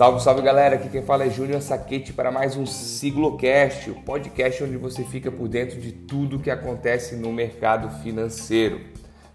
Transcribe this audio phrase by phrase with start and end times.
[0.00, 4.64] Salve, salve galera, aqui quem fala é Júnior Saquete para mais um Siglocast, o podcast
[4.64, 8.80] onde você fica por dentro de tudo que acontece no mercado financeiro.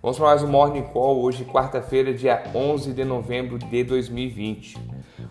[0.02, 4.76] Vamos para mais um Morning Call, hoje quarta-feira, dia 11 de novembro de 2020.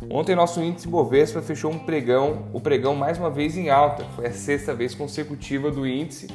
[0.09, 4.29] Ontem nosso índice Bovespa fechou um pregão, o pregão mais uma vez em alta, foi
[4.29, 6.29] a sexta vez consecutiva do índice,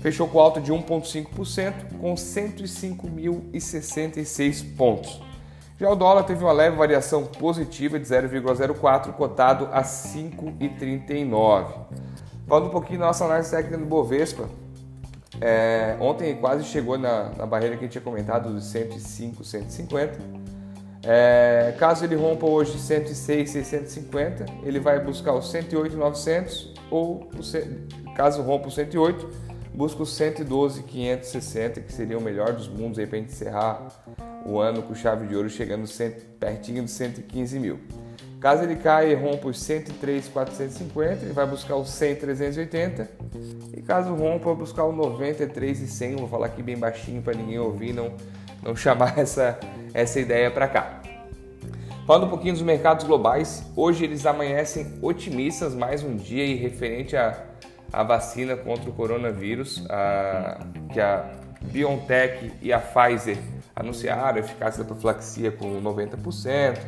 [0.00, 5.26] fechou com alta de 1,5% com 105.066 pontos.
[5.78, 11.66] Já o dólar teve uma leve variação positiva de 0,04, cotado a 5,39.
[12.48, 14.48] Falando um pouquinho da nossa análise técnica do Bovespa,
[15.40, 20.18] é, ontem quase chegou na, na, barreira que a gente tinha comentado dos 105, 150.
[21.04, 27.30] É, caso ele rompa hoje 106, 650, ele vai buscar os 108, 900 ou
[28.16, 29.30] caso rompa o 108,
[29.72, 33.86] busca os 112, 560, que seria o melhor dos mundos aí para encerrar
[34.48, 35.84] o ano com chave de ouro chegando
[36.40, 37.78] pertinho dos 115 mil.
[38.40, 43.10] Caso ele caia e rompa os 103,450, ele vai buscar o 100,380.
[43.76, 46.16] E caso rompa, vai buscar o 93,100.
[46.16, 48.14] Vou falar aqui bem baixinho para ninguém ouvir, não,
[48.62, 49.58] não chamar essa,
[49.92, 51.02] essa ideia para cá.
[52.06, 57.14] Falando um pouquinho dos mercados globais, hoje eles amanhecem otimistas mais um dia e referente
[57.16, 57.44] à,
[57.92, 60.58] à vacina contra o coronavírus, a,
[60.90, 61.28] que a
[61.60, 63.36] BioNTech e a Pfizer
[63.78, 66.78] anunciaram a eficácia da profilaxia com 90%.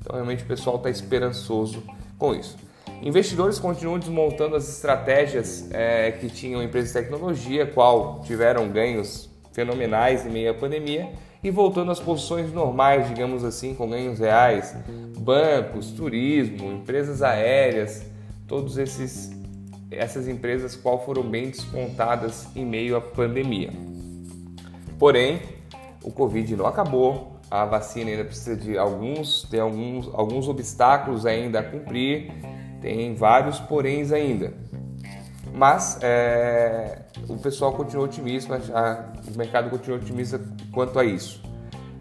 [0.00, 1.82] Então, realmente, o pessoal está esperançoso
[2.16, 2.56] com isso.
[3.02, 10.24] Investidores continuam desmontando as estratégias é, que tinham empresas de tecnologia, qual tiveram ganhos fenomenais
[10.24, 11.10] em meio à pandemia,
[11.42, 14.74] e voltando às posições normais, digamos assim, com ganhos reais,
[15.18, 18.06] bancos, turismo, empresas aéreas,
[18.46, 19.34] todos esses
[19.88, 23.70] essas empresas qual foram bem descontadas em meio à pandemia.
[24.98, 25.40] Porém,
[26.06, 31.58] o Covid não acabou, a vacina ainda precisa de alguns, tem alguns, alguns obstáculos ainda
[31.58, 32.32] a cumprir,
[32.80, 34.54] tem vários poréns ainda.
[35.52, 40.40] Mas é, o pessoal continua otimista, a, o mercado continua otimista
[40.72, 41.42] quanto a isso.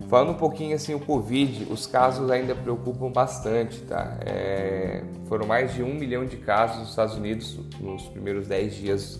[0.07, 4.19] Falando um pouquinho assim, o Covid, os casos ainda preocupam bastante, tá?
[4.23, 9.19] É, foram mais de um milhão de casos nos Estados Unidos nos primeiros 10 dias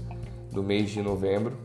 [0.52, 1.58] do mês de novembro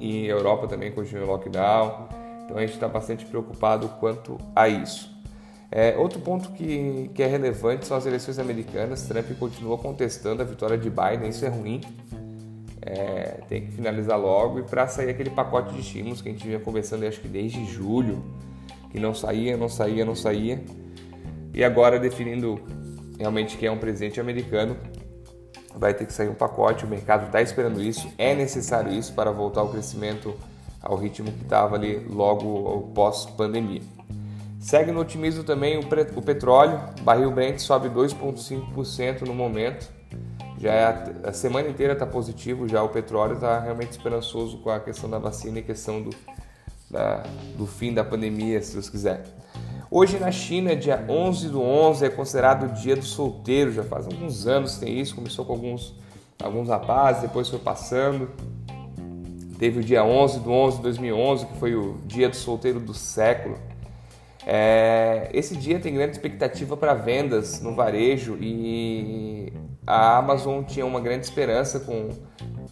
[0.00, 2.08] e a Europa também continua em lockdown.
[2.44, 5.14] Então a gente está bastante preocupado quanto a isso.
[5.70, 9.02] É, outro ponto que, que é relevante são as eleições americanas.
[9.02, 11.80] Trump continua contestando a vitória de Biden, isso é ruim.
[12.80, 16.46] É, tem que finalizar logo e para sair aquele pacote de estímulos que a gente
[16.46, 18.24] vinha conversando acho que desde julho,
[18.92, 20.64] que não saía, não saía, não saía.
[21.52, 22.60] E agora definindo
[23.18, 24.76] realmente quem é um presidente americano,
[25.76, 29.30] vai ter que sair um pacote, o mercado está esperando isso, é necessário isso para
[29.30, 30.34] voltar ao crescimento
[30.82, 33.82] ao ritmo que estava ali logo pós-pandemia.
[34.58, 39.88] Segue no otimismo também o, petróleo, barril Brent sobe 2,5% no momento,
[40.58, 44.70] já é a, a semana inteira está positivo, já o petróleo está realmente esperançoso com
[44.70, 46.10] a questão da vacina e questão do,
[46.90, 47.22] da,
[47.56, 49.24] do fim da pandemia, se Deus quiser.
[49.98, 54.04] Hoje na China, dia 11 do 11, é considerado o dia do solteiro, já faz
[54.04, 55.94] alguns anos que tem isso, começou com alguns,
[56.38, 58.28] alguns rapazes, depois foi passando.
[59.58, 62.92] Teve o dia 11 do 11 de 2011, que foi o dia do solteiro do
[62.92, 63.56] século.
[64.46, 69.50] É, esse dia tem grande expectativa para vendas no varejo e
[69.86, 72.10] a Amazon tinha uma grande esperança com,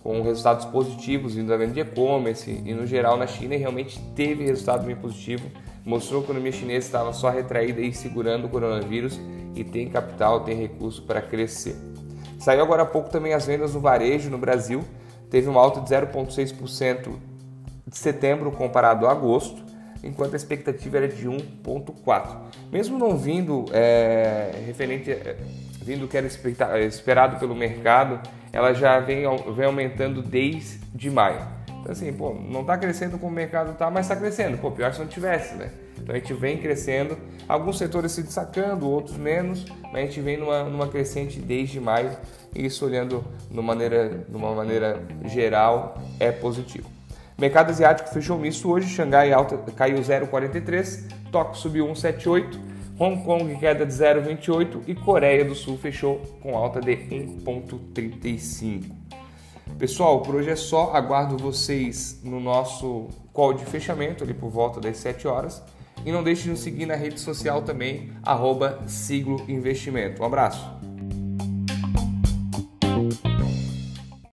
[0.02, 4.44] com resultados positivos vindo da venda de e-commerce e no geral na China realmente teve
[4.44, 5.50] resultado bem positivo
[5.84, 9.20] mostrou que a economia chinesa estava só retraída e segurando o coronavírus
[9.54, 11.76] e tem capital, tem recurso para crescer.
[12.38, 14.84] Saiu agora há pouco também as vendas no varejo no Brasil,
[15.30, 17.12] teve uma alta de 0,6%
[17.86, 19.62] de setembro comparado a agosto,
[20.02, 22.36] enquanto a expectativa era de 1,4%.
[22.70, 25.36] Mesmo não vindo é, referente, é,
[25.82, 28.20] vindo que era esperado pelo mercado,
[28.52, 29.24] ela já vem,
[29.54, 31.63] vem aumentando desde maio.
[31.84, 34.56] Então, assim, pô, não está crescendo como o mercado está, mas está crescendo.
[34.56, 35.70] Pô, pior se não tivesse, né?
[35.98, 37.14] Então a gente vem crescendo,
[37.46, 42.16] alguns setores se destacando, outros menos, mas a gente vem numa, numa crescente desde maio,
[42.54, 46.88] e isso olhando de uma maneira, uma maneira geral é positivo.
[47.36, 52.58] Mercado asiático fechou misto hoje, Xangai alta, caiu 0,43, Tóquio subiu 1,78,
[52.98, 58.90] Hong Kong queda de 0,28 e Coreia do Sul fechou com alta de 1,35.
[59.78, 60.92] Pessoal, por hoje é só.
[60.94, 65.62] Aguardo vocês no nosso call de fechamento, ali por volta das 7 horas.
[66.04, 70.22] E não deixe de nos seguir na rede social também, arroba Siglo Investimento.
[70.22, 70.83] Um abraço!